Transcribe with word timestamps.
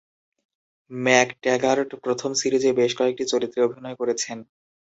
McTaggart 0.91 1.89
প্রথম 2.03 2.31
সিরিজে 2.41 2.71
বেশ 2.79 2.91
কয়েকটি 2.99 3.23
চরিত্রে 3.31 3.59
অভিনয় 3.67 3.97
করেছেন। 3.99 4.37